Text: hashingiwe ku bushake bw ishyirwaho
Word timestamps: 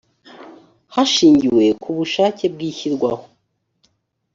hashingiwe 0.93 1.65
ku 1.81 1.89
bushake 1.97 2.43
bw 2.53 2.59
ishyirwaho 2.69 3.25